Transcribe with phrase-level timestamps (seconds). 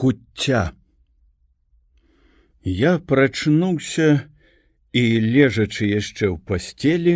[0.00, 0.72] куцця.
[2.64, 4.06] Я прачнуўся
[4.96, 7.14] і, лежачы яшчэ ў пасцелі,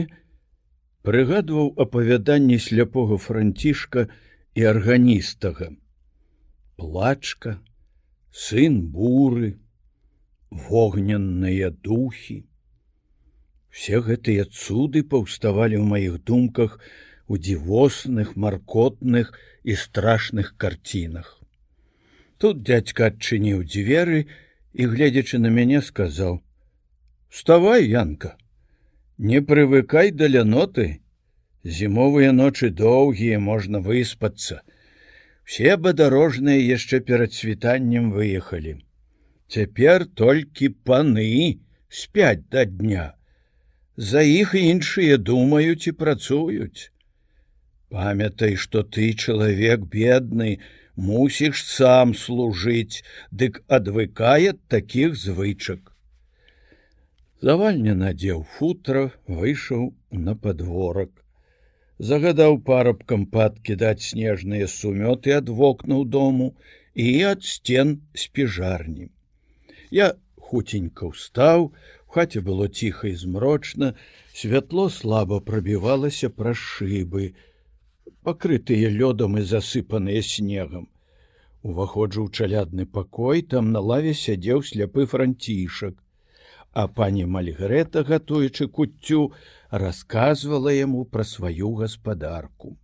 [1.08, 4.04] прыгадваў апавяданні сляпога францішка
[4.52, 5.68] і арганістага.
[6.76, 7.54] Плачка,
[8.28, 9.54] сын буры,
[10.52, 12.36] вогненныя духі.
[13.72, 16.76] Все гэтыя цуды паўставалі ў маіх думках
[17.32, 19.32] у дзівосных, маркотных
[19.64, 21.40] і страшных карцінах.
[22.38, 24.26] Тут дядька адчыніў дзверы
[24.72, 26.42] і, гледзячы на мяне, сказаў:
[27.34, 28.36] «Вставай, Янка,
[29.18, 31.00] не прывыкай да ляноты.
[31.64, 34.60] Зімовыя ночы доўгія можна выспацца.
[35.44, 38.84] Все бадарожныя яшчэ перад світаннем выехалі.
[39.48, 43.14] Цяпер толькі паны спяць да дня.
[43.96, 46.90] За іх іншыя думаюць і працуюць.
[47.88, 50.58] Памятай, што ты чалавек бедны,
[50.96, 55.90] мусіш сам служыць, дык адвыкае такіх звычак.
[57.42, 61.10] Завальня надзеў футра, выйшаў на падворак.
[61.98, 66.54] Загадаў парабкам падкідаць снежныя сумёты ад вокнаў дому
[66.94, 69.10] і ад сцен спіжарні.
[69.90, 71.70] Я хуценька ўстаў,
[72.14, 73.94] хаце было ціха і змрочна,
[74.32, 77.34] святло слаба прабівалася праз шыбы,
[78.24, 80.88] пакрытыя лёдам і засыпаныя снегам.
[81.62, 85.96] Уваходжу ў чалядны пакой, там на лаве сядзеў сляпы францішак,
[86.72, 89.32] а пані Мальгрэта, гатуючы куццю,
[89.70, 92.76] расказвала яму пра сваю гаспадарку.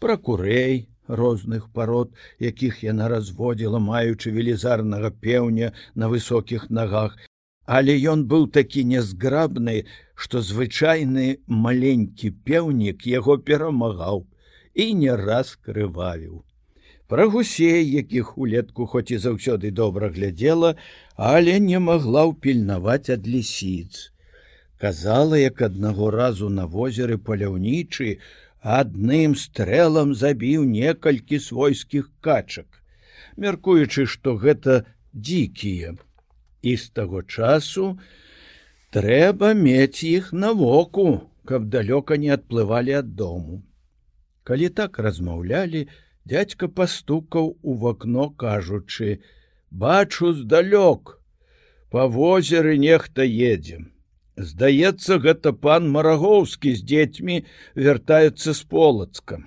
[0.00, 7.16] Пра курэй розных парод, якіх яна разводзіла, маючы велізарнага пеўня на высокіх нагах,
[7.66, 14.22] Але ён быў такі нязграбны, што звычайны маленькі пеўнік яго перамагаў
[14.76, 16.44] і не раз крывавіў.
[17.08, 20.74] Пра гусей, якіх улетку хоць і заўсёды добра глядзела,
[21.16, 24.10] але не магла ўпільнаваць ад лісіц.
[24.82, 28.18] Казала, як аднаго разу на возеры паляўнічы
[28.60, 32.66] адным стрэлам забіў некалькі свойскіх качак,
[33.38, 34.82] мяркуючы, што гэта
[35.14, 35.94] дзікія.
[36.62, 37.94] І з таго часу
[38.90, 43.62] трэба мець іх на воку, каб далёка не адплывалі ад дому.
[44.46, 45.88] Калі так размаўлялі,
[46.24, 49.18] дядька пастукаў у вакно, кажучы:
[49.70, 51.18] «Бачу здалёк,
[51.90, 53.90] Па возеры нехта едзем.
[54.36, 57.36] Здаецца, гэта пан Марагоўскі з дзецьмі
[57.74, 59.38] вяртаюцца з полацка.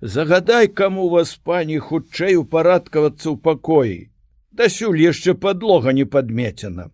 [0.00, 3.98] Загадай, каму вас пані хутчэй упарадкавацца ў пакоі.
[4.50, 6.90] Дасюль яшчэ подлога не падмецена.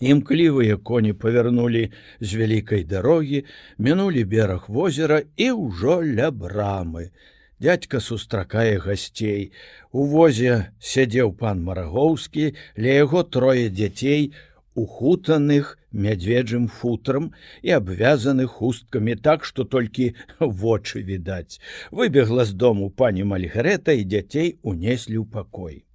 [0.00, 3.44] Імклівыя коні павярнулі з вялікай дарогі,
[3.78, 7.10] мінулі бераг возера і ўжо ля брамы.
[7.58, 9.50] Дядька сустракае гасцей.
[9.90, 14.30] У возе сядзеў пан Марагоўскі, ля яго трое дзяцей,
[14.78, 17.32] ухутаных мядзведжым футрам
[17.62, 21.58] і абвязаных хусткамі так, што толькі вочы відаць.
[21.90, 25.87] Выбегла з дому пані Мальгарета і дзяцей унеслі ў пакой.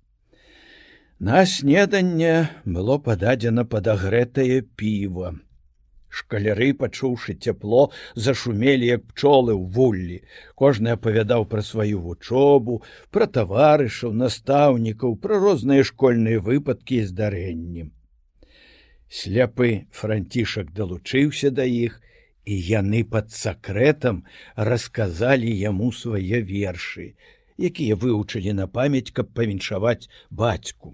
[1.23, 5.29] На снеданне было пададзена падагрэтае піва.
[6.17, 7.83] Шкаляры, пачуўшы цяпло,
[8.25, 10.17] зашумелі як пчолы ў вуллі.
[10.59, 12.75] Кожны апавядаў пра сваю вучобу,
[13.17, 17.85] пра таварышаў, настаўнікаў, пра розныя школьныя выпадкі і здарэнні.
[19.07, 19.69] Сляпы
[19.99, 22.01] францішак далучыўся да іх,
[22.43, 24.19] і яны пад сакрэтам
[24.71, 27.07] расказалі яму свае вершы,
[27.71, 30.11] якія вывучылі на памяць, каб павіншаваць
[30.43, 30.91] бацьку.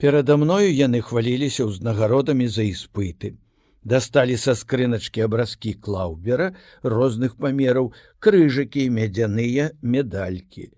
[0.00, 3.36] Перада мною яны хваліліся ўзнагародамі за іспыты.
[3.84, 6.46] Дасталі са скрыначкі абразкі клаўбера
[6.94, 10.72] розных памераў, крыжыкі, мядзяныя медалькі.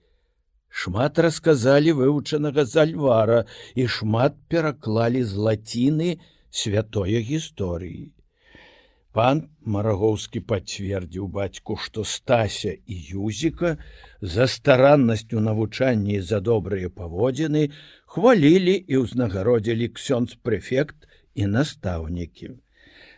[0.66, 3.44] Шмат расказалі вывучанага зальвара
[3.78, 6.11] і шмат пераклалі з лаціны
[6.50, 8.11] святое гісторыі.
[9.12, 13.77] Пан Марагоўскі пацвердзіў бацьку, што стася і юзіка
[14.34, 17.69] за стараннасць у навучанні за добрыя паводзіны
[18.14, 21.05] хвалілі і ўзнагародзілі ксёнз прэфект
[21.35, 22.56] і настаўнікі.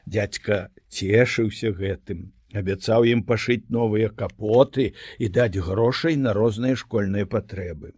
[0.06, 0.58] Дядзька
[0.90, 4.90] цешыўся гэтым, абяцаў ім пашыць новыя капоты
[5.22, 7.94] і даць грошай на розныя школьныя патрэбы.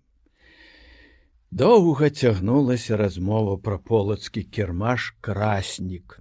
[1.48, 6.20] Доўга цягнулася размова пра полацкі кірмаш краснік.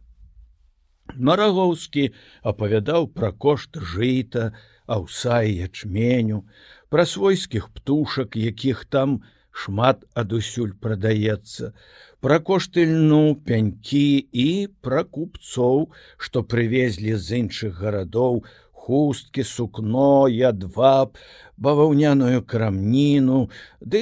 [1.13, 2.09] Марагоўскі
[2.41, 4.51] апавядаў пра кошт жыта,
[4.87, 6.43] аўса і ячменю,
[6.89, 9.21] пра свойскіх птушак, якіх там
[9.55, 11.71] шмат адусюль прадаецца,
[12.19, 18.43] пра кошты льну пянькі і пра купцоў, што прывезлі з іншых гарадоў
[18.85, 21.17] хусткі, сукно, ядваб,
[21.57, 23.39] баваўняную крамніну,
[23.81, 24.01] ды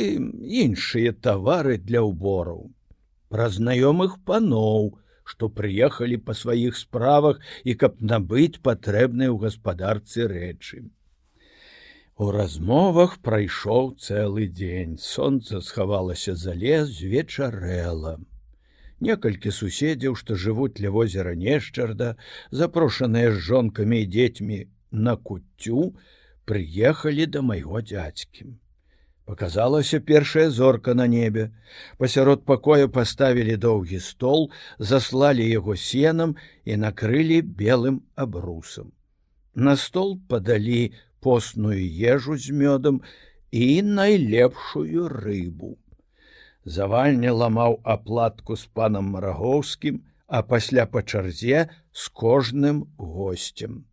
[0.64, 2.68] іншыя тавары для ўбораў.
[3.30, 10.84] Пра знаёмых паноў, што прыехалі па сваіх справах і каб набыць патрэбныя ў гаспадарцы рэчы.
[12.16, 14.98] У размовах прайшоў цэлы дзень.
[15.02, 18.20] Сонца схавалася за лес вечарэла.
[19.04, 22.16] Некалькі суседзяў, што жывуць ля возера Нешчарда,
[22.52, 24.60] запрошаныя з жонкамі і дзецьмі
[24.92, 25.96] на куццю,
[26.46, 28.54] прыехалі да майго дзядзькі.
[29.26, 31.52] Паказалася першая зорка на небе.
[31.98, 36.36] Пасярод пакоя паставілі доўгі стол, заслалі яго сенам
[36.66, 38.92] і накрылі белым абрусам.
[39.56, 41.80] На стол падалі постную
[42.16, 43.00] ежу з мёдам
[43.52, 45.78] і найлепшую рыбу
[46.66, 53.86] завальня ламаў аплатку з панам марагоўскім, а пасля па чарзе з кожным гостцем.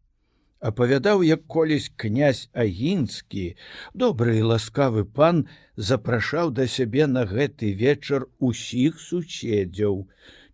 [0.61, 3.57] Апавядаў, як колісь князь агінскі,
[3.97, 5.47] добры і ласкавы пан
[5.77, 10.05] запрашаў да сябе на гэты вечар усіх суседзяў,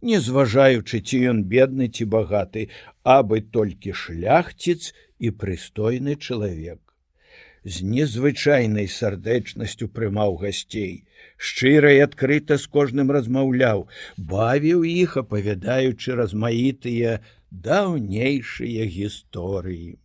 [0.07, 2.71] не зважаючы, ці ён бедны ці багаты,
[3.03, 6.79] абы толькі шляхціц і прыстойны чалавек.
[7.67, 11.03] З незвычайнай сардэчнасцю прымаў гасцей,
[11.35, 17.19] шчыра і адкрыта з кожным размаўляў, бавіў іх, апавядаючы размаітыя
[17.65, 19.97] даўнейшыя гісторыі.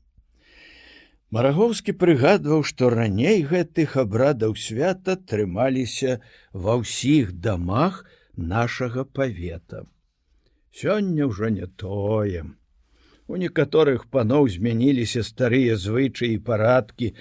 [1.32, 6.18] Марагоўскі прыгадваў, што раней гэтых абрадаў свята трымаліся
[6.52, 8.02] ва ўсіх дамах
[8.36, 9.86] нашага павета.
[10.76, 12.58] Сёння ўжо не тоем.
[13.32, 17.14] У некаторых паноў змяніліся старыя звычаі і парадкі,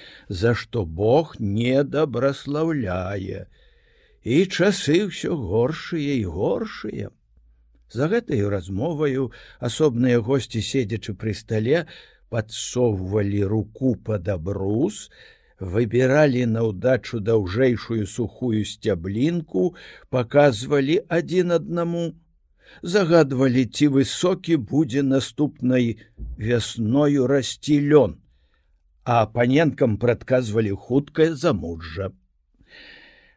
[0.43, 3.47] за што Бог недабраслаўляе.
[4.27, 7.15] І часы ўсё горшыя і горшыя.
[7.93, 11.87] За гэтаю размоваю асобныя госці, седзячы пры стале,
[12.31, 15.11] падсоўвалі руку пад абрус,
[15.59, 19.75] выбіралі на ўдачу даўжэйшую сухую сцяблінку,
[20.15, 22.05] паказвалі адзін аднаму
[22.83, 25.99] загадвалі ці высокі будзе наступнай
[26.39, 28.17] вясною расці лён,
[29.03, 32.15] а апаненкам прадказвалі хуткае замуджа.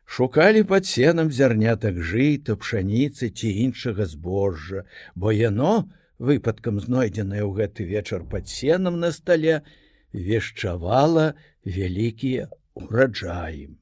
[0.05, 4.83] Шукалі пад сенам зярнятак жыта, пшаніцы ці іншага збожжа,
[5.15, 5.89] бо яно,
[6.19, 9.61] выпадкам знойдзенае ў гэты вечар пад сенам на стале,
[10.13, 11.33] вешчавала
[11.65, 13.73] вялікія ураджаі.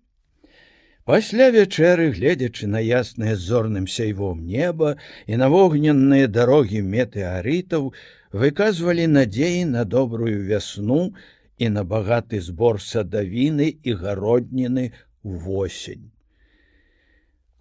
[1.04, 4.96] Пасля вячэры, гледзячы на яснае зорным сяйвом неба
[5.26, 7.92] і на вогненныя дарогі метэарытаў,
[8.32, 11.12] выказвалі надзеі на добрую вясну
[11.58, 14.92] і на багаты збор садавіны і гародніны
[15.24, 16.12] восень.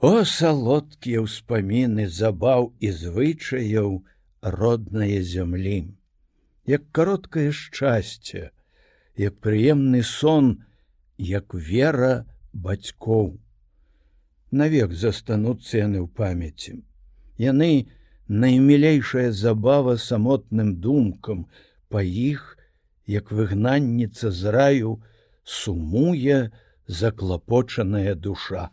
[0.00, 4.00] О салодкія ўспаміны забаў і звычаяў
[4.40, 5.92] роднае зямлі,
[6.64, 8.48] як кароткае шчасце,
[9.20, 10.64] як прыемны сон,
[11.18, 13.36] як вера, бацькоў.
[14.50, 16.80] Навек застануцца яны ў памяці.
[17.36, 17.92] Яны
[18.28, 21.44] наймілейшая забава самотным думкам,
[21.92, 22.56] па іх,
[23.04, 25.02] як выгнанніца з раю,
[25.44, 26.50] сумуе
[26.90, 28.70] заклапочаная душа.